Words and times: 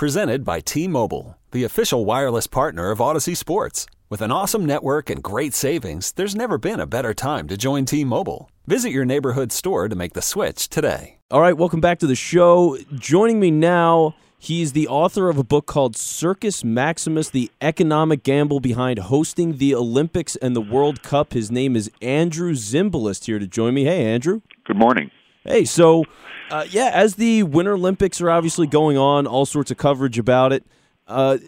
Presented 0.00 0.46
by 0.46 0.60
T 0.60 0.88
Mobile, 0.88 1.36
the 1.50 1.64
official 1.64 2.06
wireless 2.06 2.46
partner 2.46 2.90
of 2.90 3.00
Audacy 3.00 3.36
Sports. 3.36 3.84
With 4.08 4.22
an 4.22 4.32
awesome 4.32 4.64
network 4.64 5.10
and 5.10 5.22
great 5.22 5.52
savings, 5.52 6.12
there's 6.12 6.34
never 6.34 6.56
been 6.56 6.80
a 6.80 6.86
better 6.86 7.12
time 7.12 7.46
to 7.48 7.58
join 7.58 7.84
T 7.84 8.02
Mobile. 8.02 8.50
Visit 8.66 8.92
your 8.92 9.04
neighborhood 9.04 9.52
store 9.52 9.90
to 9.90 9.94
make 9.94 10.14
the 10.14 10.22
switch 10.22 10.70
today. 10.70 11.18
All 11.30 11.42
right, 11.42 11.54
welcome 11.54 11.82
back 11.82 11.98
to 11.98 12.06
the 12.06 12.14
show. 12.14 12.78
Joining 12.94 13.38
me 13.38 13.50
now, 13.50 14.14
he's 14.38 14.72
the 14.72 14.88
author 14.88 15.28
of 15.28 15.36
a 15.36 15.44
book 15.44 15.66
called 15.66 15.98
Circus 15.98 16.64
Maximus 16.64 17.28
The 17.28 17.50
Economic 17.60 18.22
Gamble 18.22 18.60
Behind 18.60 19.00
Hosting 19.00 19.58
the 19.58 19.74
Olympics 19.74 20.34
and 20.36 20.56
the 20.56 20.62
World 20.62 21.02
Cup. 21.02 21.34
His 21.34 21.50
name 21.50 21.76
is 21.76 21.90
Andrew 22.00 22.54
Zimbalist 22.54 23.26
here 23.26 23.38
to 23.38 23.46
join 23.46 23.74
me. 23.74 23.84
Hey, 23.84 24.06
Andrew. 24.06 24.40
Good 24.64 24.78
morning. 24.78 25.10
Hey, 25.44 25.64
so 25.64 26.04
uh, 26.50 26.66
yeah, 26.68 26.90
as 26.92 27.14
the 27.14 27.44
Winter 27.44 27.74
Olympics 27.74 28.20
are 28.20 28.30
obviously 28.30 28.66
going 28.66 28.98
on, 28.98 29.26
all 29.26 29.46
sorts 29.46 29.70
of 29.70 29.76
coverage 29.76 30.18
about 30.18 30.52
it. 30.52 30.64
Uh, 31.06 31.38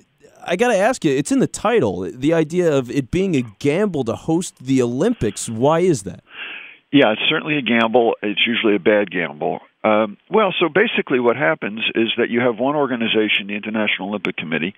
I 0.44 0.56
got 0.56 0.68
to 0.68 0.76
ask 0.76 1.04
you, 1.04 1.12
it's 1.12 1.30
in 1.30 1.38
the 1.38 1.46
title, 1.46 2.10
the 2.10 2.34
idea 2.34 2.72
of 2.72 2.90
it 2.90 3.10
being 3.10 3.36
a 3.36 3.42
gamble 3.58 4.04
to 4.04 4.14
host 4.14 4.64
the 4.64 4.82
Olympics. 4.82 5.48
Why 5.48 5.80
is 5.80 6.02
that? 6.02 6.24
Yeah, 6.92 7.12
it's 7.12 7.22
certainly 7.28 7.56
a 7.56 7.62
gamble. 7.62 8.16
It's 8.22 8.40
usually 8.46 8.76
a 8.76 8.80
bad 8.80 9.10
gamble. 9.10 9.60
Um, 9.84 10.16
well, 10.30 10.54
so 10.60 10.68
basically, 10.68 11.18
what 11.18 11.36
happens 11.36 11.80
is 11.94 12.08
that 12.16 12.30
you 12.30 12.40
have 12.40 12.58
one 12.58 12.76
organization, 12.76 13.48
the 13.48 13.56
International 13.56 14.08
Olympic 14.08 14.36
Committee, 14.36 14.74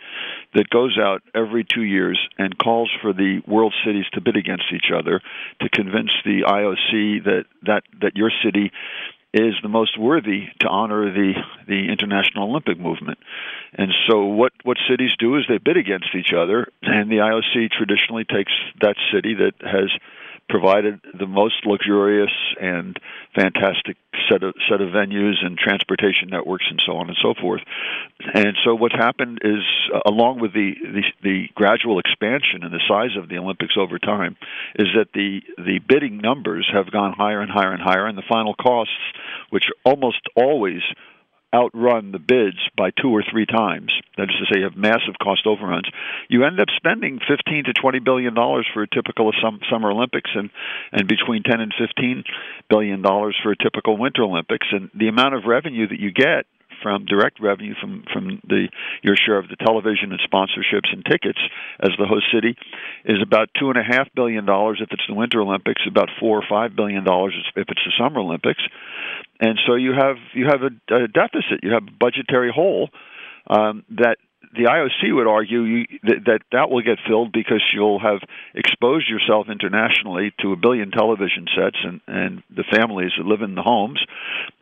that 0.55 0.71
goes 0.71 0.99
out 0.99 1.23
every 1.35 1.65
two 1.65 1.83
years 1.83 2.19
and 2.39 2.57
calls 2.57 2.91
for 3.03 3.13
the 3.13 3.43
world 3.47 3.75
cities 3.85 4.07
to 4.15 4.23
bid 4.23 4.37
against 4.37 4.65
each 4.75 4.91
other 4.95 5.21
to 5.61 5.69
convince 5.69 6.11
the 6.25 6.45
IOC 6.47 7.25
that 7.25 7.45
that 7.67 7.83
that 8.01 8.17
your 8.17 8.33
city 8.43 8.73
is 9.35 9.55
the 9.63 9.69
most 9.69 9.99
worthy 9.99 10.47
to 10.61 10.69
honor 10.69 11.13
the 11.13 11.35
the 11.67 11.91
international 11.91 12.49
Olympic 12.49 12.79
movement. 12.79 13.19
And 13.75 13.93
so 14.09 14.25
what 14.25 14.53
what 14.63 14.79
cities 14.89 15.11
do 15.19 15.37
is 15.37 15.45
they 15.49 15.59
bid 15.59 15.77
against 15.77 16.15
each 16.15 16.33
other 16.33 16.69
and 16.83 17.11
the 17.11 17.17
IOC 17.17 17.73
traditionally 17.73 18.25
takes 18.25 18.53
that 18.81 18.95
city 19.13 19.35
that 19.35 19.55
has 19.61 19.91
provided 20.49 21.01
the 21.19 21.27
most 21.27 21.65
luxurious 21.65 22.33
and 22.61 22.99
fantastic 23.35 23.97
set 24.31 24.43
of 24.43 24.55
set 24.69 24.81
of 24.81 24.91
venues 24.91 25.45
and 25.45 25.59
transportation 25.59 26.29
networks 26.31 26.67
and 26.71 26.83
so 26.85 26.97
on 26.97 27.09
and 27.09 27.17
so 27.21 27.35
forth. 27.41 27.63
And 28.35 28.57
so 28.65 28.75
what's 28.75 28.95
happened 28.95 29.41
is, 29.43 29.63
uh, 29.93 30.01
along 30.07 30.41
with 30.41 30.53
the, 30.53 30.75
the 30.83 31.03
the 31.23 31.49
gradual 31.55 31.99
expansion 31.99 32.63
and 32.63 32.73
the 32.73 32.83
size 32.89 33.17
of 33.17 33.29
the 33.29 33.39
Olympics 33.39 33.75
over 33.79 33.99
time, 33.99 34.37
is 34.77 34.89
that 34.97 35.09
the 35.15 35.41
the 35.57 35.81
bidding 35.87 36.19
numbers 36.19 36.69
have 36.73 36.91
gone 36.91 37.13
higher 37.13 37.41
and 37.41 37.51
higher 37.51 37.73
and 37.73 37.83
higher, 37.83 38.07
and 38.07 38.19
the 38.19 38.23
final 38.29 38.55
costs, 38.55 38.93
which 39.51 39.65
almost 39.85 40.21
always 40.37 40.83
outrun 41.55 42.11
the 42.11 42.19
bids 42.19 42.59
by 42.77 42.91
two 42.91 43.11
or 43.11 43.23
three 43.23 43.47
times. 43.47 43.93
That 44.17 44.25
is 44.25 44.37
to 44.41 44.47
say, 44.53 44.59
you 44.59 44.65
have 44.65 44.77
massive 44.77 45.15
cost 45.23 45.47
overruns. 45.47 45.89
You 46.29 46.45
end 46.45 46.59
up 46.59 46.69
spending 46.77 47.21
15 47.21 47.65
to 47.65 47.73
20 47.73 48.01
billion 48.01 48.35
dollars 48.35 48.67
for 48.75 48.83
a 48.83 48.89
typical 48.89 49.31
summer 49.71 49.91
Olympics, 49.91 50.31
and 50.35 50.51
and 50.93 51.07
between 51.07 51.43
10 51.45 51.61
and 51.61 51.73
15 51.79 52.25
billion 52.69 53.03
dollars 53.03 53.37
for 53.43 53.53
a 53.53 53.57
typical 53.57 53.97
Winter 53.97 54.23
Olympics. 54.23 54.67
And 54.73 54.91
the 54.95 55.09
amount 55.09 55.35
of 55.35 55.45
revenue 55.47 55.87
that 55.89 56.01
you 56.01 56.11
get 56.11 56.47
from 56.83 57.05
direct 57.07 57.41
revenue 57.41 57.75
from 57.81 58.05
from 58.13 58.41
the 58.47 58.69
your 59.03 59.17
share 59.17 59.39
of 59.39 59.49
the 59.49 59.57
television 59.57 60.13
and 60.13 60.21
sponsorships 60.21 60.93
and 60.93 61.05
tickets 61.05 61.39
as 61.81 61.91
the 61.99 62.07
host 62.07 62.27
city 62.33 62.57
is 63.05 63.19
about 63.23 63.49
two 63.59 63.71
and 63.71 63.79
a 63.79 63.83
half 63.83 64.09
billion 64.15 64.45
dollars 64.45 64.81
if 64.83 64.89
it's 64.93 65.07
the 65.09 65.15
Winter 65.15 65.41
Olympics, 65.41 65.83
about 65.87 66.09
four 66.21 66.39
or 66.39 66.45
five 66.49 66.77
billion 66.77 67.05
dollars 67.05 67.35
if 67.57 67.69
it's 67.69 67.85
the 67.85 67.93
Summer 67.99 68.21
Olympics, 68.21 68.63
and 69.41 69.59
so 69.67 69.75
you 69.75 69.93
have 69.93 70.17
you 70.33 70.47
have 70.47 70.63
a, 70.63 70.95
a 70.95 71.09
deficit, 71.09 71.63
you 71.63 71.73
have 71.73 71.85
a 71.85 71.93
budgetary 71.99 72.51
hole 72.55 72.91
um, 73.49 73.85
that 73.91 74.17
the 74.55 74.65
IOC 74.71 75.15
would 75.15 75.27
argue 75.27 75.63
you, 75.63 75.87
that, 76.05 76.25
that 76.27 76.41
that 76.53 76.71
will 76.71 76.83
get 76.83 76.99
filled 77.07 77.33
because 77.33 77.63
you'll 77.73 77.99
have 77.99 78.21
exposed 78.55 79.09
yourself 79.09 79.49
internationally 79.49 80.33
to 80.41 80.53
a 80.53 80.57
billion 80.57 80.91
television 80.91 81.47
sets 81.57 81.77
and, 81.83 82.01
and 82.07 82.43
the 82.55 82.65
families 82.71 83.13
that 83.19 83.27
live 83.27 83.43
in 83.43 83.55
the 83.55 83.63
homes, 83.63 84.05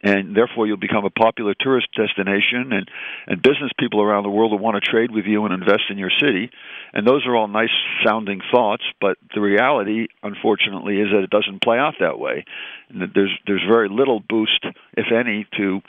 and 0.02 0.34
therefore 0.34 0.66
you'll 0.66 0.76
become 0.76 1.04
a 1.04 1.10
popular 1.10 1.54
tourist 1.58 1.88
destination, 1.94 2.72
and, 2.72 2.88
and 3.26 3.42
business 3.42 3.70
people 3.78 4.00
around 4.00 4.22
the 4.22 4.30
world 4.30 4.52
will 4.52 4.58
want 4.58 4.82
to 4.82 4.90
trade 4.90 5.10
with 5.10 5.26
you 5.26 5.44
and 5.44 5.52
invest 5.52 5.84
in 5.90 5.98
your 5.98 6.10
city. 6.20 6.50
And 6.92 7.06
those 7.06 7.26
are 7.26 7.36
all 7.36 7.48
nice 7.48 7.74
sounding 8.04 8.40
thoughts, 8.50 8.84
but 9.00 9.18
the 9.34 9.40
reality, 9.40 10.08
unfortunately, 10.22 11.00
is 11.00 11.08
that 11.12 11.22
it 11.22 11.30
doesn't 11.30 11.62
play 11.62 11.78
out 11.78 11.94
that 12.00 12.18
way. 12.18 12.44
And 12.88 13.02
that 13.02 13.10
there's 13.14 13.32
there's 13.46 13.64
very 13.68 13.88
little 13.88 14.20
boost, 14.20 14.64
if 14.96 15.06
any, 15.12 15.46
to 15.56 15.80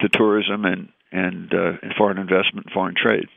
to 0.00 0.08
tourism 0.08 0.64
and 0.64 0.88
and, 1.10 1.52
uh, 1.54 1.72
and 1.82 1.94
foreign 1.96 2.18
investment, 2.18 2.66
and 2.66 2.72
foreign 2.72 2.94
trade. 2.94 3.28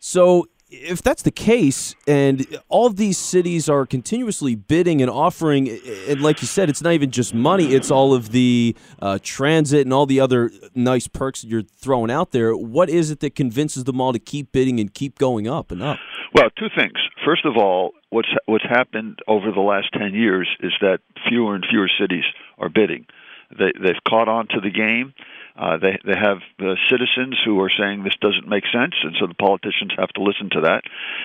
So 0.00 0.46
if 0.68 1.00
that's 1.00 1.22
the 1.22 1.30
case, 1.30 1.94
and 2.06 2.44
all 2.68 2.90
these 2.90 3.18
cities 3.18 3.68
are 3.68 3.86
continuously 3.86 4.54
bidding 4.56 5.00
and 5.00 5.10
offering, 5.10 5.68
and 6.08 6.20
like 6.20 6.42
you 6.42 6.48
said, 6.48 6.68
it's 6.68 6.82
not 6.82 6.92
even 6.92 7.10
just 7.10 7.34
money; 7.34 7.74
it's 7.74 7.90
all 7.90 8.14
of 8.14 8.32
the 8.32 8.76
uh, 9.00 9.18
transit 9.22 9.82
and 9.82 9.92
all 9.92 10.06
the 10.06 10.20
other 10.20 10.50
nice 10.74 11.06
perks 11.06 11.44
you're 11.44 11.62
throwing 11.62 12.10
out 12.10 12.32
there. 12.32 12.56
What 12.56 12.90
is 12.90 13.10
it 13.10 13.20
that 13.20 13.34
convinces 13.34 13.84
them 13.84 14.00
all 14.00 14.12
to 14.12 14.18
keep 14.18 14.52
bidding 14.52 14.80
and 14.80 14.92
keep 14.92 15.18
going 15.18 15.46
up 15.46 15.70
and 15.70 15.82
up? 15.82 15.98
Well, 16.34 16.50
two 16.58 16.68
things. 16.76 16.98
First 17.24 17.46
of 17.46 17.56
all, 17.56 17.92
what's 18.10 18.28
what's 18.46 18.64
happened 18.64 19.20
over 19.28 19.52
the 19.52 19.60
last 19.60 19.88
ten 19.92 20.14
years 20.14 20.48
is 20.60 20.72
that 20.80 20.98
fewer 21.28 21.54
and 21.54 21.64
fewer 21.70 21.88
cities 22.00 22.24
are 22.58 22.68
bidding. 22.68 23.06
They 23.50 23.72
they've 23.80 24.04
caught 24.08 24.28
on 24.28 24.48
to 24.48 24.60
the 24.60 24.70
game 24.70 25.14
uh, 25.58 25.78
they 25.78 25.98
they 26.04 26.18
have 26.18 26.38
uh, 26.60 26.74
citizens 26.90 27.38
who 27.44 27.60
are 27.60 27.70
saying 27.70 28.04
this 28.04 28.16
doesn't 28.20 28.46
make 28.46 28.64
sense, 28.70 28.94
and 29.02 29.16
so 29.18 29.26
the 29.26 29.34
politicians 29.34 29.92
have 29.96 30.10
to 30.10 30.22
listen 30.22 30.50
to 30.50 30.60
that. 30.62 30.82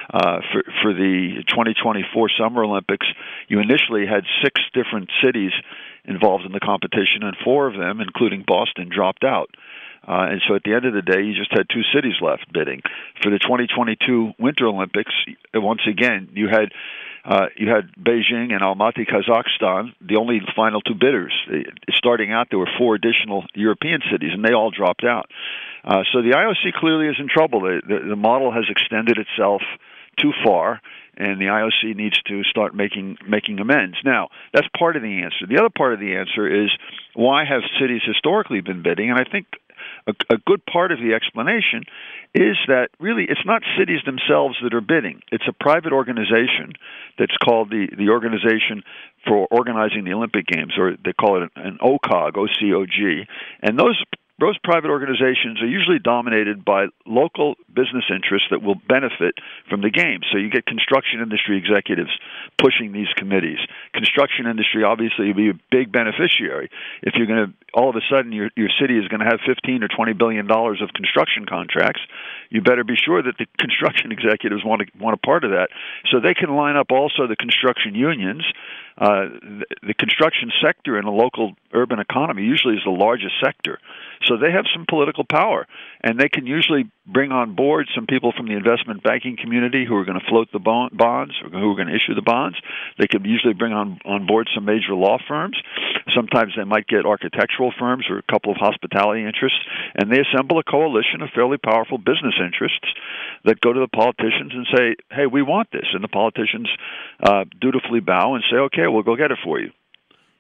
Uh, 0.10 0.40
for 0.52 0.64
for 0.82 0.94
the 0.94 1.44
2024 1.48 2.30
Summer 2.40 2.64
Olympics, 2.64 3.08
you 3.50 3.60
initially 3.60 4.06
had 4.06 4.24
six 4.42 4.62
different 4.74 5.10
cities 5.22 5.52
involved 6.06 6.46
in 6.46 6.54
the 6.54 6.62
competition, 6.62 7.24
and 7.24 7.36
four 7.44 7.68
of 7.68 7.78
them, 7.78 8.00
including 8.00 8.44
Boston, 8.48 8.90
dropped 8.90 9.26
out. 9.26 9.50
Uh, 10.08 10.34
and 10.34 10.42
so 10.48 10.56
at 10.56 10.64
the 10.64 10.74
end 10.74 10.86
of 10.86 10.94
the 10.94 11.02
day, 11.02 11.22
you 11.22 11.34
just 11.36 11.52
had 11.52 11.68
two 11.70 11.84
cities 11.94 12.16
left 12.22 12.52
bidding. 12.52 12.82
For 13.22 13.30
the 13.30 13.40
2022 13.40 14.34
Winter 14.40 14.68
Olympics, 14.68 15.14
once 15.54 15.82
again, 15.88 16.30
you 16.34 16.48
had 16.50 16.74
uh, 17.24 17.48
you 17.56 17.70
had 17.70 17.92
Beijing 17.96 18.52
and 18.52 18.62
Almaty, 18.62 19.06
Kazakhstan, 19.08 19.94
the 20.02 20.16
only 20.16 20.42
final 20.56 20.82
two 20.82 20.96
bidders. 20.96 21.34
Starting 21.94 22.32
out, 22.32 22.48
there 22.50 22.58
were 22.58 22.70
four 22.80 22.96
additional 22.96 23.46
European 23.54 24.02
cities, 24.12 24.32
and 24.34 24.44
they 24.44 24.54
all 24.54 24.72
dropped 24.72 25.04
out. 25.04 25.30
Uh, 25.84 26.02
so 26.12 26.24
the 26.24 26.32
IOC 26.32 26.74
clearly 26.80 27.08
is 27.08 27.18
in 27.20 27.28
trouble. 27.28 27.62
The, 27.62 27.82
the, 27.88 28.10
the 28.10 28.16
model 28.16 28.52
has 28.52 28.66
extended 28.70 29.20
itself 29.20 29.62
too 30.18 30.32
far, 30.44 30.82
and 31.16 31.40
the 31.40 31.46
IOC 31.46 31.96
needs 31.96 32.20
to 32.24 32.44
start 32.44 32.74
making 32.76 33.18
making 33.28 33.60
amends. 33.60 33.98
Now, 34.04 34.30
that's 34.54 34.68
part 34.78 34.96
of 34.96 35.04
the 35.04 35.22
answer. 35.22 35.46
The 35.48 35.60
other 35.60 35.70
part 35.70 35.94
of 35.94 36.00
the 36.00 36.16
answer 36.16 36.64
is 36.64 36.72
why 37.14 37.46
have 37.46 37.62
cities 37.80 38.02
historically 38.06 38.62
been 38.62 38.82
bidding? 38.82 39.12
And 39.12 39.20
I 39.20 39.30
think 39.30 39.46
a, 40.08 40.14
a 40.30 40.38
good 40.46 40.66
part 40.66 40.92
of 40.92 41.00
the 41.00 41.14
explanation 41.14 41.84
is 42.34 42.58
that 42.68 42.90
really 43.00 43.26
it's 43.28 43.46
not 43.46 43.62
cities 43.78 44.00
themselves 44.06 44.56
that 44.64 44.74
are 44.74 44.82
bidding. 44.82 45.22
It's 45.32 45.48
a 45.48 45.54
private 45.54 45.92
organization 45.92 46.74
that's 47.20 47.36
called 47.44 47.70
the, 47.70 47.88
the 47.98 48.10
Organization 48.10 48.84
for 49.28 49.48
Organizing 49.52 50.06
the 50.06 50.14
Olympic 50.14 50.48
Games, 50.48 50.74
or 50.78 50.96
they 51.04 51.14
call 51.14 51.44
it 51.44 51.52
an 51.56 51.78
OCOG, 51.82 52.38
O-C-O-G. 52.38 53.28
And 53.62 53.78
those 53.78 54.02
those 54.42 54.58
private 54.64 54.90
organizations 54.90 55.62
are 55.62 55.70
usually 55.70 56.00
dominated 56.00 56.66
by 56.66 56.88
local 57.06 57.56
business 57.70 58.10
interests 58.10 58.50
that 58.50 58.62
will 58.62 58.76
benefit 58.90 59.38
from 59.70 59.82
the 59.82 59.92
game. 59.94 60.22
So 60.32 60.38
you 60.38 60.50
get 60.50 60.66
construction 60.66 61.22
industry 61.22 61.58
executives 61.58 62.10
pushing 62.58 62.92
these 62.92 63.08
committees. 63.16 63.60
Construction 63.94 64.48
industry 64.48 64.84
obviously 64.84 65.28
will 65.28 65.38
be 65.38 65.50
a 65.54 65.60
big 65.70 65.92
beneficiary. 65.94 66.70
If 67.04 67.14
you're 67.16 67.28
going 67.28 67.48
to 67.48 67.54
all 67.74 67.90
of 67.90 67.96
a 67.96 68.02
sudden 68.10 68.34
your 68.34 68.50
your 68.58 68.70
city 68.82 68.98
is 68.98 69.08
going 69.08 69.22
to 69.22 69.30
have 69.30 69.40
15 69.46 69.84
or 69.84 69.88
20 69.88 70.14
billion 70.14 70.48
dollars 70.48 70.82
of 70.82 70.90
construction 70.92 71.46
contracts, 71.46 72.02
you 72.50 72.62
better 72.62 72.84
be 72.84 72.98
sure 72.98 73.22
that 73.22 73.38
the 73.38 73.46
construction 73.62 74.12
executives 74.12 74.66
want 74.66 74.82
to 74.82 74.88
want 74.98 75.14
a 75.14 75.22
part 75.22 75.46
of 75.46 75.52
that. 75.52 75.70
So 76.10 76.20
they 76.20 76.34
can 76.34 76.50
line 76.58 76.76
up 76.76 76.90
also 76.90 77.28
the 77.30 77.38
construction 77.38 77.94
unions 77.94 78.44
uh, 78.98 79.34
the, 79.42 79.66
the 79.88 79.94
construction 79.94 80.52
sector 80.62 81.00
in 81.00 81.06
a 81.06 81.12
local 81.12 81.56
urban 81.74 82.00
economy 82.00 82.44
usually 82.44 82.76
is 82.76 82.84
the 82.84 82.92
largest 82.92 83.36
sector. 83.44 83.80
So 84.26 84.38
they 84.38 84.52
have 84.52 84.66
some 84.74 84.86
political 84.88 85.24
power, 85.24 85.68
and 86.02 86.20
they 86.20 86.30
can 86.30 86.46
usually 86.46 86.90
bring 87.08 87.32
on 87.32 87.56
board 87.56 87.88
some 87.96 88.06
people 88.06 88.32
from 88.32 88.48
the 88.48 88.54
investment 88.54 89.02
banking 89.02 89.36
community 89.36 89.86
who 89.86 89.96
are 89.96 90.06
going 90.06 90.20
to 90.20 90.26
float 90.30 90.50
the 90.52 90.60
bonds, 90.60 91.34
who 91.42 91.72
are 91.72 91.76
going 91.76 91.88
to 91.88 91.96
issue 91.96 92.14
the 92.14 92.22
bonds. 92.22 92.58
They 93.00 93.08
can 93.08 93.26
usually 93.26 93.54
bring 93.54 93.74
on 93.74 94.00
on 94.06 94.28
board 94.28 94.50
some 94.54 94.66
major 94.66 94.94
law 94.94 95.18
firms. 95.28 95.58
Sometimes 96.14 96.54
they 96.56 96.64
might 96.64 96.88
get 96.88 97.06
architectural 97.06 97.74
firms 97.78 98.06
or 98.10 98.20
a 98.20 98.32
couple 98.32 98.52
of 98.52 98.58
hospitality 98.58 99.26
interests, 99.26 99.60
and 99.96 100.12
they 100.12 100.20
assemble 100.20 100.60
a 100.60 100.64
coalition 100.64 101.22
of 101.22 101.30
fairly 101.34 101.58
powerful 101.58 101.98
business 101.98 102.36
interests 102.40 102.88
that 103.46 103.62
go 103.62 103.74
to 103.74 103.80
the 103.80 103.88
politicians 103.88 104.54
and 104.54 104.68
say, 104.76 104.96
"Hey, 105.12 105.26
we 105.26 105.42
want 105.42 105.72
this," 105.72 105.88
and 105.94 106.04
the 106.04 106.08
politicians 106.08 106.70
uh, 107.24 107.46
dutifully 107.60 108.02
bow 108.02 108.36
and 108.36 108.44
say, 108.50 108.58
"Okay, 108.58 108.88
we'll 108.88 109.04
go 109.04 109.16
get 109.16 109.32
it 109.32 109.40
for 109.44 109.60
you." 109.60 109.72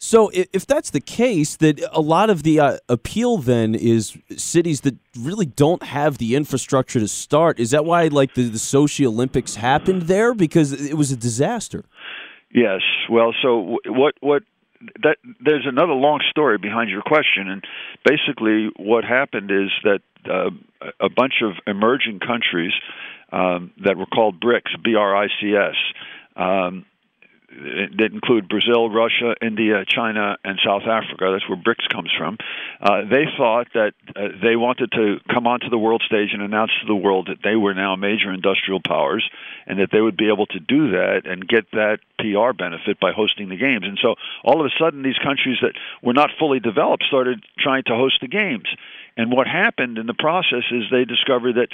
So 0.04 0.32
if 0.34 0.66
that's 0.66 0.90
the 0.90 1.00
case, 1.00 1.58
that 1.58 1.80
a 1.92 2.02
lot 2.02 2.32
of 2.32 2.42
the 2.42 2.60
uh, 2.60 2.78
appeal 2.90 3.38
then 3.38 3.76
is 3.76 4.18
cities 4.36 4.82
that 4.82 4.96
really 5.16 5.46
don't 5.46 5.84
have 5.84 6.18
the 6.18 6.36
infrastructure 6.36 7.00
to 7.00 7.08
start. 7.08 7.60
Is 7.60 7.70
that 7.70 7.86
why 7.86 8.08
like 8.08 8.34
the, 8.34 8.50
the 8.50 8.58
Sochi 8.58 9.06
Olympics 9.06 9.58
happened 9.58 10.04
there 10.04 10.34
because 10.34 10.74
it 10.74 10.96
was 10.98 11.12
a 11.12 11.16
disaster? 11.16 11.86
Yes. 12.52 12.82
Well, 13.12 13.36
so 13.44 13.78
what 13.86 14.16
what 14.22 14.42
that 15.04 15.18
there's 15.40 15.68
another 15.68 15.94
long 15.94 16.20
story 16.32 16.58
behind 16.58 16.90
your 16.90 17.04
question, 17.04 17.48
and 17.48 17.64
basically 18.04 18.72
what 18.78 19.04
happened 19.04 19.52
is 19.52 19.70
that 19.84 20.00
uh, 20.28 20.50
a 21.00 21.10
bunch 21.10 21.44
of 21.44 21.52
emerging 21.68 22.22
countries 22.22 22.74
um, 23.32 23.70
that 23.86 23.98
were 23.98 24.08
called 24.08 24.42
BRICS, 24.42 24.84
B-R-I-C-S. 24.84 25.76
Um, 26.36 26.86
that 27.98 28.10
include 28.14 28.48
Brazil, 28.48 28.90
Russia, 28.90 29.36
India, 29.42 29.84
China, 29.86 30.38
and 30.44 30.60
South 30.66 30.84
Africa. 30.84 31.32
That's 31.32 31.48
where 31.50 31.58
BRICS 31.58 31.90
comes 31.90 32.12
from. 32.18 32.38
Uh, 32.80 33.02
they 33.10 33.26
thought 33.38 33.68
that 33.74 33.94
uh, 34.16 34.30
they 34.42 34.56
wanted 34.56 34.92
to 34.94 35.18
come 35.32 35.48
onto 35.48 35.70
the 35.70 35.78
world 35.78 36.02
stage 36.06 36.30
and 36.34 36.42
announce 36.42 36.72
to 36.82 36.88
the 36.88 36.96
world 36.96 37.28
that 37.28 37.40
they 37.44 37.56
were 37.56 37.74
now 37.74 37.96
major 37.96 38.32
industrial 38.32 38.80
powers 38.80 39.30
and 39.68 39.80
that 39.80 39.90
they 39.92 40.02
would 40.02 40.18
be 40.18 40.30
able 40.30 40.46
to 40.48 40.60
do 40.60 40.92
that 40.92 41.24
and 41.26 41.48
get 41.48 41.70
that 41.72 42.00
PR 42.20 42.54
benefit 42.54 43.00
by 43.00 43.12
hosting 43.12 43.50
the 43.50 43.58
games. 43.58 43.86
And 43.86 44.00
so 44.02 44.16
all 44.44 44.62
of 44.62 44.66
a 44.66 44.72
sudden, 44.80 45.04
these 45.04 45.20
countries 45.22 45.58
that 45.62 45.74
were 46.02 46.14
not 46.14 46.32
fully 46.40 46.60
developed 46.60 47.04
started 47.04 47.44
trying 47.60 47.84
to 47.84 47.96
host 47.96 48.20
the 48.22 48.28
games. 48.28 48.68
And 49.22 49.32
what 49.32 49.46
happened 49.46 50.00
in 50.00 50.08
the 50.08 50.16
process 50.16 50.64
is 50.72 50.86
they 50.90 51.06
discovered 51.06 51.54
that 51.62 51.70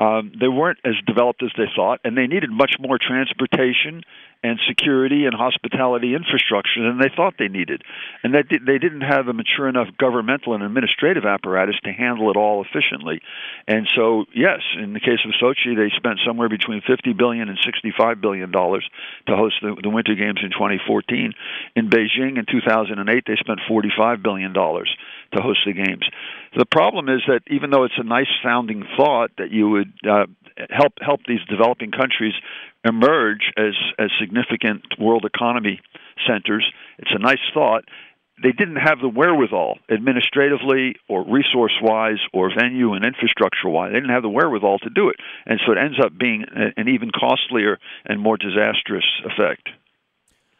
um, 0.00 0.30
they 0.38 0.46
weren't 0.46 0.78
as 0.84 0.94
developed 1.04 1.42
as 1.42 1.50
they 1.58 1.66
thought, 1.74 1.98
and 2.04 2.16
they 2.16 2.28
needed 2.28 2.48
much 2.48 2.76
more 2.78 2.96
transportation 2.96 4.04
and 4.44 4.60
security 4.68 5.26
and 5.26 5.34
hospitality 5.34 6.14
infrastructure 6.14 6.86
than 6.86 6.98
they 6.98 7.10
thought 7.14 7.34
they 7.40 7.48
needed. 7.48 7.82
And 8.22 8.34
that 8.34 8.46
they 8.48 8.78
didn't 8.78 9.00
have 9.00 9.26
a 9.26 9.32
mature 9.32 9.68
enough 9.68 9.88
governmental 9.98 10.54
and 10.54 10.62
administrative 10.62 11.24
apparatus 11.24 11.74
to 11.82 11.90
handle 11.90 12.30
it 12.30 12.36
all 12.36 12.62
efficiently. 12.62 13.20
And 13.66 13.88
so, 13.96 14.26
yes, 14.32 14.60
in 14.78 14.92
the 14.92 15.00
case 15.00 15.26
of 15.26 15.34
Sochi, 15.42 15.74
they 15.74 15.90
spent 15.96 16.20
somewhere 16.24 16.48
between 16.48 16.82
50 16.86 17.14
billion 17.14 17.48
and 17.48 17.58
65 17.64 18.20
billion 18.20 18.52
dollars 18.52 18.88
to 19.26 19.34
host 19.34 19.56
the, 19.60 19.74
the 19.82 19.90
Winter 19.90 20.14
Games 20.14 20.38
in 20.42 20.50
2014. 20.50 21.34
In 21.74 21.90
Beijing 21.90 22.38
in 22.38 22.46
2008, 22.46 23.24
they 23.26 23.36
spent 23.36 23.58
45 23.66 24.22
billion 24.22 24.52
dollars 24.52 24.94
to 25.32 25.42
host 25.42 25.60
the 25.66 25.72
games. 25.72 26.04
The 26.56 26.66
problem 26.66 27.08
is 27.08 27.22
that 27.26 27.40
even 27.48 27.70
though 27.70 27.84
it's 27.84 27.98
a 27.98 28.04
nice 28.04 28.30
sounding 28.42 28.84
thought 28.96 29.30
that 29.38 29.50
you 29.50 29.68
would 29.70 29.92
uh, 30.08 30.26
help 30.70 30.94
help 31.00 31.20
these 31.26 31.40
developing 31.48 31.90
countries 31.90 32.34
emerge 32.84 33.52
as 33.56 33.74
as 33.98 34.10
significant 34.20 34.82
world 34.98 35.24
economy 35.24 35.80
centers. 36.26 36.70
It's 36.98 37.12
a 37.14 37.18
nice 37.18 37.42
thought. 37.54 37.84
They 38.42 38.52
didn't 38.52 38.76
have 38.76 38.98
the 39.00 39.08
wherewithal, 39.08 39.78
administratively 39.90 40.96
or 41.08 41.24
resource 41.24 41.78
wise 41.80 42.18
or 42.32 42.50
venue 42.50 42.94
and 42.94 43.04
infrastructure 43.04 43.68
wise. 43.68 43.92
They 43.92 44.00
didn't 44.00 44.10
have 44.10 44.22
the 44.22 44.30
wherewithal 44.30 44.80
to 44.80 44.90
do 44.90 45.10
it, 45.10 45.16
and 45.46 45.60
so 45.64 45.72
it 45.72 45.78
ends 45.78 45.98
up 46.02 46.16
being 46.18 46.44
an 46.76 46.88
even 46.88 47.10
costlier 47.10 47.78
and 48.04 48.20
more 48.20 48.36
disastrous 48.36 49.04
effect. 49.24 49.68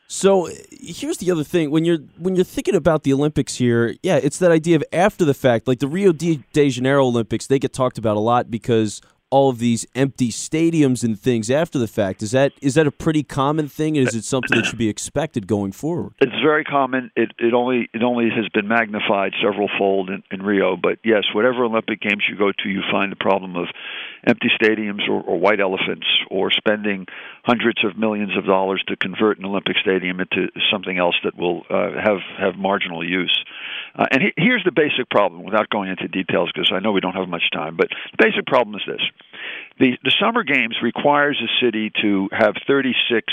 So 0.08 0.50
here's 0.70 1.18
the 1.18 1.30
other 1.30 1.44
thing: 1.44 1.70
when 1.70 1.84
you're 1.84 2.00
when 2.18 2.36
you're 2.36 2.44
thinking 2.44 2.74
about 2.74 3.02
the 3.02 3.12
Olympics 3.12 3.56
here, 3.56 3.96
yeah, 4.02 4.16
it's 4.16 4.38
that 4.38 4.50
idea 4.50 4.76
of 4.76 4.84
after 4.92 5.24
the 5.24 5.34
fact. 5.34 5.66
Like 5.66 5.78
the 5.78 5.88
Rio 5.88 6.12
de 6.12 6.42
Janeiro 6.52 7.06
Olympics, 7.06 7.46
they 7.46 7.58
get 7.58 7.72
talked 7.72 7.98
about 7.98 8.16
a 8.16 8.20
lot 8.20 8.50
because 8.50 9.00
all 9.32 9.48
of 9.48 9.58
these 9.58 9.86
empty 9.94 10.28
stadiums 10.28 11.02
and 11.02 11.18
things 11.18 11.50
after 11.50 11.78
the 11.78 11.88
fact. 11.88 12.22
Is 12.22 12.32
that 12.32 12.52
is 12.60 12.74
that 12.74 12.86
a 12.86 12.90
pretty 12.90 13.22
common 13.22 13.66
thing? 13.66 13.96
Is 13.96 14.14
it 14.14 14.24
something 14.24 14.58
that 14.58 14.66
should 14.66 14.78
be 14.78 14.90
expected 14.90 15.46
going 15.46 15.72
forward? 15.72 16.12
It's 16.20 16.40
very 16.44 16.64
common. 16.64 17.10
It 17.16 17.32
it 17.38 17.54
only 17.54 17.88
it 17.94 18.02
only 18.02 18.28
has 18.28 18.46
been 18.50 18.68
magnified 18.68 19.32
several 19.42 19.70
fold 19.78 20.10
in, 20.10 20.22
in 20.30 20.42
Rio. 20.42 20.76
But 20.76 20.98
yes, 21.02 21.24
whatever 21.34 21.64
Olympic 21.64 22.02
Games 22.02 22.24
you 22.28 22.36
go 22.36 22.52
to, 22.52 22.68
you 22.68 22.82
find 22.92 23.10
the 23.10 23.16
problem 23.16 23.56
of 23.56 23.68
empty 24.26 24.48
stadiums 24.60 25.08
or, 25.08 25.22
or 25.22 25.38
white 25.38 25.60
elephants 25.60 26.06
or 26.30 26.50
spending 26.50 27.06
hundreds 27.42 27.82
of 27.84 27.96
millions 27.96 28.36
of 28.36 28.44
dollars 28.44 28.84
to 28.88 28.96
convert 28.96 29.38
an 29.38 29.46
Olympic 29.46 29.76
stadium 29.80 30.20
into 30.20 30.48
something 30.70 30.98
else 30.98 31.16
that 31.24 31.38
will 31.38 31.62
uh, 31.70 31.92
have 32.04 32.20
have 32.38 32.56
marginal 32.56 33.02
use. 33.02 33.44
Uh, 33.94 34.06
and 34.10 34.22
he, 34.22 34.32
here's 34.36 34.64
the 34.64 34.72
basic 34.72 35.08
problem, 35.10 35.44
without 35.44 35.68
going 35.70 35.90
into 35.90 36.08
details, 36.08 36.50
because 36.54 36.72
I 36.72 36.80
know 36.80 36.92
we 36.92 37.00
don't 37.00 37.14
have 37.14 37.28
much 37.28 37.50
time. 37.52 37.76
But 37.76 37.88
the 38.16 38.24
basic 38.24 38.46
problem 38.46 38.76
is 38.76 38.82
this: 38.86 39.02
the 39.78 39.98
the 40.02 40.14
Summer 40.20 40.44
Games 40.44 40.76
requires 40.82 41.40
a 41.42 41.64
city 41.64 41.92
to 42.00 42.28
have 42.32 42.54
36 42.66 43.32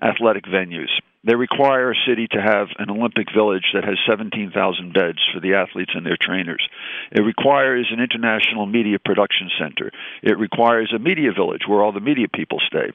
athletic 0.00 0.44
venues. 0.44 0.90
They 1.24 1.36
require 1.36 1.92
a 1.92 2.02
city 2.06 2.26
to 2.32 2.42
have 2.42 2.68
an 2.78 2.90
Olympic 2.90 3.28
village 3.32 3.70
that 3.74 3.84
has 3.84 3.96
17,000 4.08 4.50
beds 4.92 5.18
for 5.32 5.38
the 5.40 5.54
athletes 5.54 5.92
and 5.94 6.04
their 6.04 6.18
trainers. 6.20 6.66
It 7.12 7.22
requires 7.22 7.86
an 7.92 8.00
international 8.02 8.66
media 8.66 8.98
production 8.98 9.48
center. 9.58 9.92
It 10.22 10.36
requires 10.38 10.92
a 10.94 10.98
media 10.98 11.30
village 11.32 11.62
where 11.68 11.82
all 11.82 11.92
the 11.92 12.00
media 12.00 12.26
people 12.26 12.58
stay. 12.66 12.90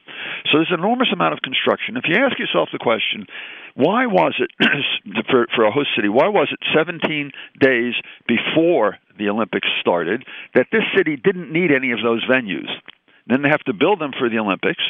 So 0.51 0.59
there's 0.59 0.71
an 0.71 0.79
enormous 0.79 1.07
amount 1.13 1.33
of 1.33 1.41
construction. 1.41 1.95
If 1.95 2.03
you 2.07 2.15
ask 2.15 2.37
yourself 2.37 2.69
the 2.71 2.79
question, 2.79 3.27
why 3.75 4.07
was 4.07 4.35
it 4.39 4.51
for 5.29 5.47
for 5.55 5.63
a 5.63 5.71
host 5.71 5.89
city? 5.95 6.09
Why 6.09 6.27
was 6.27 6.49
it 6.51 6.59
17 6.75 7.31
days 7.61 7.93
before 8.27 8.97
the 9.17 9.29
Olympics 9.29 9.67
started 9.79 10.25
that 10.53 10.67
this 10.71 10.83
city 10.97 11.15
didn't 11.15 11.53
need 11.53 11.71
any 11.71 11.91
of 11.91 11.99
those 12.03 12.25
venues? 12.25 12.67
Then 13.27 13.41
they 13.41 13.49
have 13.49 13.63
to 13.65 13.73
build 13.73 13.99
them 13.99 14.11
for 14.17 14.29
the 14.29 14.39
Olympics, 14.39 14.83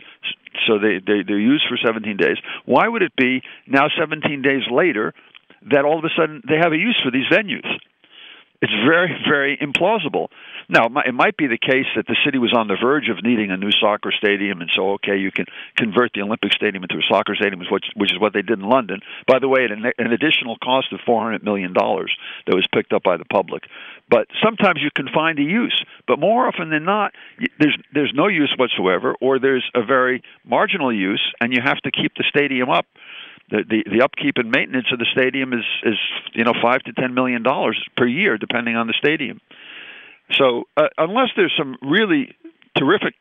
so 0.68 0.80
they, 0.80 1.00
they 1.00 1.24
they're 1.26 1.40
used 1.40 1.66
for 1.68 1.78
17 1.78 2.18
days. 2.18 2.38
Why 2.66 2.88
would 2.88 3.02
it 3.02 3.16
be 3.16 3.42
now 3.66 3.88
17 3.98 4.42
days 4.42 4.64
later 4.72 5.14
that 5.72 5.86
all 5.86 5.98
of 5.98 6.06
a 6.06 6.14
sudden 6.16 6.42
they 6.48 6.58
have 6.58 6.72
a 6.72 6.78
use 6.78 7.00
for 7.04 7.12
these 7.12 7.28
venues? 7.32 7.68
It's 8.60 8.74
very, 8.74 9.14
very 9.30 9.56
implausible. 9.58 10.30
Now, 10.68 10.88
it 11.06 11.14
might 11.14 11.38
be 11.38 11.46
the 11.46 11.60
case 11.60 11.86
that 11.96 12.08
the 12.08 12.18
city 12.26 12.40
was 12.40 12.54
on 12.58 12.68
the 12.68 12.76
verge 12.82 13.08
of 13.08 13.24
needing 13.24 13.52
a 13.52 13.58
new 13.58 13.72
soccer 13.72 14.12
stadium, 14.12 14.62
and 14.62 14.70
so 14.74 14.94
okay, 14.94 15.16
you 15.18 15.32
can 15.32 15.46
convert 15.78 16.12
the 16.14 16.22
Olympic 16.22 16.52
Stadium 16.54 16.84
into 16.84 16.98
a 16.98 17.06
soccer 17.08 17.36
stadium, 17.36 17.62
which, 17.72 17.86
which 17.96 18.12
is 18.12 18.20
what 18.20 18.34
they 18.34 18.42
did 18.42 18.60
in 18.60 18.66
London. 18.66 19.02
By 19.28 19.38
the 19.40 19.48
way, 19.48 19.64
at 19.64 19.72
an, 19.72 19.86
an 19.98 20.12
additional 20.12 20.58
cost 20.58 20.92
of 20.92 21.00
four 21.06 21.22
hundred 21.22 21.44
million 21.44 21.72
dollars 21.72 22.12
that 22.48 22.56
was 22.56 22.68
picked 22.74 22.94
up 22.94 23.04
by 23.04 23.18
the 23.18 23.26
public. 23.26 23.64
But 24.10 24.28
sometimes 24.42 24.80
you 24.82 24.90
can 24.96 25.08
find 25.14 25.38
a 25.38 25.44
use, 25.44 25.84
but 26.08 26.18
more 26.18 26.48
often 26.48 26.70
than 26.70 26.86
not, 26.86 27.12
there's 27.60 27.78
there's 27.94 28.14
no 28.16 28.28
use 28.28 28.54
whatsoever, 28.58 29.16
or 29.20 29.38
there's 29.38 29.70
a 29.76 29.84
very 29.84 30.24
marginal 30.46 30.94
use, 30.94 31.22
and 31.42 31.54
you 31.54 31.60
have 31.62 31.78
to 31.80 31.92
keep 31.92 32.14
the 32.16 32.24
stadium 32.30 32.70
up 32.70 32.86
the, 33.50 33.64
the 33.68 33.98
the 33.98 34.04
upkeep 34.04 34.36
and 34.38 34.52
maintenance 34.52 34.88
of 34.92 35.00
the 35.00 35.08
stadium 35.12 35.54
is 35.54 35.66
is 35.84 35.98
you 36.34 36.44
know 36.44 36.54
five 36.62 36.82
to 36.84 36.94
ten 36.94 37.14
million 37.14 37.44
dollars 37.44 37.82
per 37.96 38.06
year, 38.06 38.38
depending 38.38 38.76
on 38.76 38.88
the 38.88 38.94
stadium. 38.98 39.40
So 40.34 40.64
uh, 40.76 40.88
unless 40.98 41.30
there's 41.36 41.54
some 41.58 41.78
really 41.82 42.36
terrific 42.78 43.16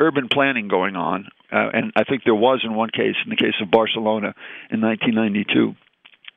urban 0.00 0.28
planning 0.28 0.66
going 0.66 0.96
on, 0.96 1.28
uh, 1.52 1.70
and 1.72 1.92
I 1.94 2.04
think 2.04 2.24
there 2.24 2.34
was 2.34 2.62
in 2.64 2.74
one 2.74 2.90
case, 2.90 3.14
in 3.24 3.30
the 3.30 3.36
case 3.36 3.54
of 3.60 3.70
Barcelona 3.70 4.34
in 4.70 4.80
1992 4.80 5.74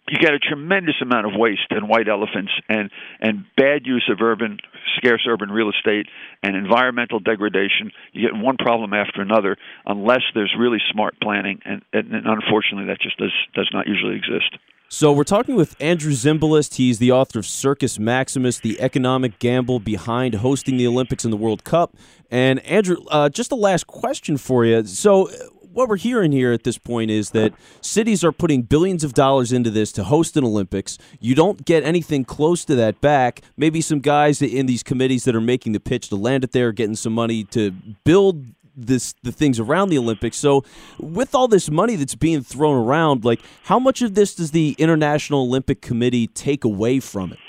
you 0.10 0.20
get 0.20 0.34
a 0.34 0.40
tremendous 0.40 0.96
amount 1.02 1.26
of 1.26 1.34
waste 1.36 1.72
and 1.72 1.90
white 1.90 2.08
elephants 2.08 2.52
and 2.70 2.92
and 3.20 3.46
bad 3.58 3.86
use 3.86 4.08
of 4.12 4.22
urban 4.22 4.58
scarce 4.98 5.26
urban 5.28 5.50
real 5.50 5.70
estate 5.70 6.08
and 6.44 6.56
environmental 6.56 7.20
degradation 7.20 7.92
you 8.14 8.22
get 8.22 8.38
one 8.38 8.58
problem 8.58 8.94
after 8.94 9.22
another 9.22 9.58
unless 9.86 10.22
there's 10.34 10.54
really 10.58 10.80
smart 10.92 11.16
planning 11.22 11.60
and, 11.66 11.82
and, 11.94 12.14
unfortunately 12.14 12.86
that 12.86 13.02
just 13.02 13.18
does 13.18 13.34
does 13.54 13.70
not 13.74 13.88
usually 13.88 14.16
exist 14.16 14.58
so 14.88 15.12
we're 15.12 15.24
talking 15.24 15.56
with 15.56 15.76
Andrew 15.82 16.12
Zimbalist. 16.12 16.76
He's 16.76 17.00
the 17.00 17.12
author 17.12 17.40
of 17.40 17.48
Circus 17.48 17.98
Maximus, 17.98 18.60
the 18.60 18.80
economic 18.80 19.40
gamble 19.40 19.80
behind 19.80 20.36
hosting 20.36 20.78
the 20.78 20.86
Olympics 20.86 21.24
and 21.24 21.34
the 21.34 21.38
World 21.38 21.64
Cup. 21.64 21.96
And 22.30 22.60
Andrew, 22.60 22.98
uh, 23.10 23.30
just 23.30 23.52
a 23.52 23.56
last 23.56 23.88
question 23.88 24.38
for 24.38 24.64
you. 24.64 24.86
So 24.86 25.30
what 25.76 25.90
we're 25.90 25.98
hearing 25.98 26.32
here 26.32 26.54
at 26.54 26.64
this 26.64 26.78
point 26.78 27.12
is 27.12 27.32
that 27.32 27.54
cities 27.82 28.24
are 28.24 28.32
putting 28.32 28.62
billions 28.62 29.04
of 29.04 29.14
dollars 29.14 29.52
into 29.52 29.70
this 29.70 29.92
to 29.92 30.06
host 30.06 30.38
an 30.38 30.46
Olympics. 30.46 30.98
You 31.20 31.36
don't 31.36 31.66
get 31.66 31.84
anything 31.84 32.24
close 32.24 32.64
to 32.66 32.76
that 32.76 33.02
back. 33.02 33.42
Maybe 33.58 33.82
some 33.82 34.00
guys 34.00 34.42
in 34.42 34.68
these 34.68 34.84
committees 34.84 35.26
that 35.26 35.36
are 35.36 35.42
making 35.42 35.74
the 35.74 35.82
pitch 35.82 36.08
to 36.10 36.16
land 36.16 36.46
it 36.46 36.54
there 36.54 36.72
getting 36.72 36.96
some 36.96 37.12
money 37.12 37.44
to 37.46 37.72
build 38.06 38.46
this 38.78 39.16
the 39.24 39.34
things 39.34 39.60
around 39.60 39.90
the 39.90 39.98
Olympics. 39.98 40.38
So 40.38 40.64
with 40.98 41.36
all 41.36 41.50
this 41.50 41.70
money 41.70 41.98
that's 41.98 42.16
being 42.16 42.42
thrown 42.42 42.78
around, 42.78 43.26
like 43.26 43.42
how 43.64 43.78
much 43.78 44.02
of 44.02 44.16
this 44.16 44.34
does 44.34 44.52
the 44.52 44.76
International 44.78 45.42
Olympic 45.42 45.82
Committee 45.82 46.28
take 46.28 46.64
away 46.64 47.02
from 47.02 47.34
it? 47.34 47.40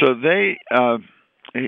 So 0.00 0.14
they 0.14 0.58
uh, 0.70 0.98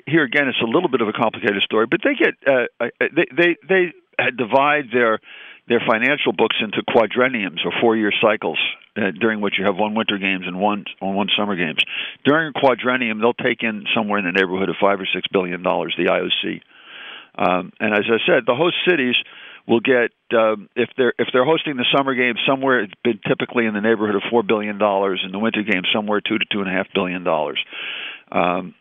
here 0.06 0.22
again, 0.22 0.46
it's 0.48 0.60
a 0.62 0.66
little 0.66 0.88
bit 0.88 1.00
of 1.00 1.08
a 1.08 1.12
complicated 1.12 1.62
story, 1.62 1.86
but 1.90 2.00
they 2.04 2.14
get 2.14 2.34
uh, 2.46 2.66
uh 2.80 2.88
they 3.00 3.26
they 3.36 3.56
they 3.68 3.92
divide 4.30 4.86
their 4.92 5.20
their 5.68 5.80
financial 5.86 6.32
books 6.32 6.56
into 6.60 6.82
quadrenniums 6.82 7.64
or 7.64 7.72
four 7.80 7.96
year 7.96 8.12
cycles 8.20 8.58
uh, 8.96 9.12
during 9.18 9.40
which 9.40 9.54
you 9.58 9.64
have 9.64 9.76
one 9.76 9.94
winter 9.94 10.18
games 10.18 10.44
and 10.46 10.58
one 10.58 10.84
on 11.00 11.14
one 11.14 11.28
summer 11.36 11.56
games. 11.56 11.78
During 12.24 12.52
a 12.54 12.58
quadrennium, 12.58 13.20
they'll 13.20 13.32
take 13.32 13.62
in 13.62 13.84
somewhere 13.94 14.18
in 14.18 14.24
the 14.24 14.32
neighborhood 14.32 14.68
of 14.68 14.76
five 14.80 15.00
or 15.00 15.06
six 15.12 15.26
billion 15.32 15.62
dollars. 15.62 15.94
The 15.96 16.10
IOC, 16.10 16.60
um, 17.38 17.72
and 17.80 17.94
as 17.94 18.04
I 18.06 18.18
said, 18.26 18.44
the 18.46 18.54
host 18.54 18.76
cities 18.86 19.16
will 19.66 19.80
get 19.80 20.10
um, 20.36 20.68
if 20.74 20.90
they're 20.96 21.14
if 21.18 21.28
they're 21.32 21.44
hosting 21.44 21.76
the 21.76 21.86
summer 21.96 22.14
games 22.14 22.40
somewhere 22.46 22.82
it's 22.82 22.94
been 23.04 23.20
typically 23.26 23.66
in 23.66 23.74
the 23.74 23.80
neighborhood 23.80 24.16
of 24.16 24.22
four 24.30 24.42
billion 24.42 24.78
dollars, 24.78 25.20
and 25.24 25.32
the 25.32 25.38
winter 25.38 25.62
games 25.62 25.88
somewhere 25.94 26.20
two 26.20 26.38
to 26.38 26.44
two 26.50 26.60
and 26.60 26.68
a 26.68 26.72
half 26.72 26.86
billion 26.94 27.24
dollars. 27.24 27.62
Um, 28.30 28.74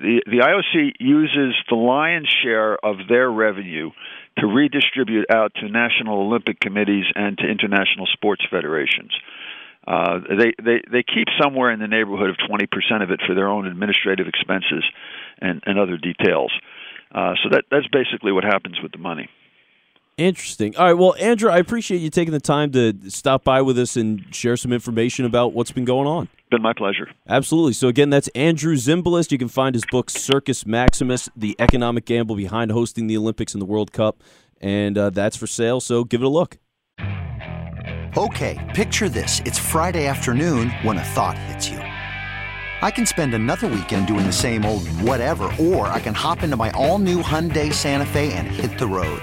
the 0.00 0.22
the 0.26 0.38
IOC 0.38 0.92
uses 0.98 1.54
the 1.68 1.76
lion's 1.76 2.28
share 2.42 2.76
of 2.84 2.96
their 3.08 3.30
revenue 3.30 3.90
to 4.38 4.46
redistribute 4.46 5.26
out 5.30 5.52
to 5.56 5.68
national 5.68 6.20
Olympic 6.20 6.60
committees 6.60 7.06
and 7.14 7.38
to 7.38 7.44
international 7.46 8.06
sports 8.06 8.44
federations. 8.50 9.12
Uh, 9.86 10.18
they, 10.28 10.52
they 10.62 10.82
they 10.90 11.02
keep 11.02 11.28
somewhere 11.40 11.70
in 11.70 11.78
the 11.78 11.86
neighborhood 11.86 12.30
of 12.30 12.36
20% 12.36 13.02
of 13.02 13.10
it 13.10 13.20
for 13.26 13.34
their 13.34 13.48
own 13.48 13.66
administrative 13.66 14.26
expenses 14.26 14.84
and, 15.38 15.62
and 15.64 15.78
other 15.78 15.96
details. 15.96 16.52
Uh, 17.12 17.34
so 17.42 17.50
that 17.50 17.64
that's 17.70 17.86
basically 17.88 18.32
what 18.32 18.44
happens 18.44 18.80
with 18.82 18.92
the 18.92 18.98
money. 18.98 19.28
Interesting. 20.18 20.74
All 20.76 20.86
right. 20.86 20.94
Well, 20.94 21.14
Andrew, 21.20 21.50
I 21.50 21.58
appreciate 21.58 21.98
you 21.98 22.08
taking 22.08 22.32
the 22.32 22.40
time 22.40 22.72
to 22.72 22.94
stop 23.10 23.44
by 23.44 23.60
with 23.60 23.78
us 23.78 23.96
and 23.96 24.24
share 24.34 24.56
some 24.56 24.72
information 24.72 25.26
about 25.26 25.52
what's 25.52 25.72
been 25.72 25.84
going 25.84 26.08
on. 26.08 26.30
Been 26.50 26.62
my 26.62 26.72
pleasure. 26.72 27.10
Absolutely. 27.28 27.74
So, 27.74 27.88
again, 27.88 28.08
that's 28.08 28.28
Andrew 28.28 28.76
Zimbalist. 28.76 29.30
You 29.30 29.36
can 29.36 29.48
find 29.48 29.74
his 29.74 29.84
book, 29.90 30.08
Circus 30.08 30.64
Maximus 30.64 31.28
The 31.36 31.54
Economic 31.58 32.06
Gamble 32.06 32.34
Behind 32.34 32.70
Hosting 32.70 33.08
the 33.08 33.16
Olympics 33.18 33.52
and 33.52 33.60
the 33.60 33.66
World 33.66 33.92
Cup. 33.92 34.22
And 34.58 34.96
uh, 34.96 35.10
that's 35.10 35.36
for 35.36 35.46
sale. 35.46 35.80
So, 35.80 36.04
give 36.04 36.22
it 36.22 36.24
a 36.24 36.30
look. 36.30 36.56
Okay. 38.16 38.72
Picture 38.74 39.10
this 39.10 39.42
it's 39.44 39.58
Friday 39.58 40.06
afternoon 40.06 40.70
when 40.82 40.96
a 40.96 41.04
thought 41.04 41.36
hits 41.36 41.68
you. 41.68 41.78
I 41.78 42.90
can 42.90 43.04
spend 43.04 43.34
another 43.34 43.66
weekend 43.66 44.06
doing 44.06 44.24
the 44.24 44.32
same 44.32 44.64
old 44.64 44.88
whatever, 45.02 45.52
or 45.58 45.88
I 45.88 46.00
can 46.00 46.14
hop 46.14 46.42
into 46.42 46.56
my 46.56 46.70
all 46.70 46.98
new 46.98 47.22
Hyundai 47.22 47.70
Santa 47.70 48.06
Fe 48.06 48.32
and 48.32 48.46
hit 48.46 48.78
the 48.78 48.86
road. 48.86 49.22